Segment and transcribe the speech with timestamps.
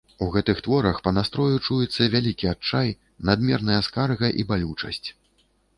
[0.25, 2.89] У гэтых творах па настрою чуецца вялікі адчай,
[3.33, 5.07] надмерная скарга і балючасць.